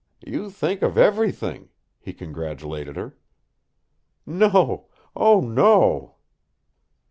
[0.25, 1.69] "You think of everything!"
[1.99, 3.19] he congratulated her.
[4.25, 4.87] "No!
[5.15, 6.15] Oh, no!"